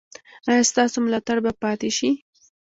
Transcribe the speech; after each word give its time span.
ایا 0.49 0.63
ستاسو 0.71 0.97
ملاتړ 1.05 1.37
به 1.45 1.51
پاتې 1.61 1.89
شي؟ 1.97 2.09